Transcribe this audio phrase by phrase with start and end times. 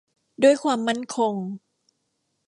[0.43, 1.33] ด้วยความมั่นคง